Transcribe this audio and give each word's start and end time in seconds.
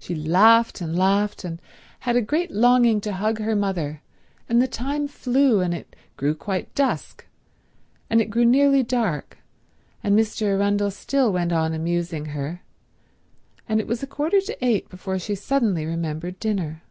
She 0.00 0.12
laughed 0.16 0.80
and 0.80 0.98
laughed, 0.98 1.44
and 1.44 1.62
had 2.00 2.16
a 2.16 2.20
great 2.20 2.50
longing 2.50 3.00
to 3.02 3.12
hug 3.12 3.38
her 3.38 3.54
mother, 3.54 4.02
and 4.48 4.60
the 4.60 4.66
time 4.66 5.06
flew, 5.06 5.60
and 5.60 5.72
it 5.72 5.94
grew 6.16 6.34
quite 6.34 6.74
dusk, 6.74 7.24
and 8.10 8.20
it 8.20 8.28
grew 8.28 8.44
nearly 8.44 8.82
dark, 8.82 9.38
and 10.02 10.18
Mr. 10.18 10.46
Arundel 10.46 10.90
still 10.90 11.32
went 11.32 11.52
on 11.52 11.72
amusing 11.72 12.24
her, 12.34 12.62
and 13.68 13.78
it 13.78 13.86
was 13.86 14.02
a 14.02 14.08
quarter 14.08 14.40
to 14.40 14.64
eight 14.64 14.88
before 14.88 15.20
she 15.20 15.36
suddenly 15.36 15.86
remembered 15.86 16.40
dinner. 16.40 16.82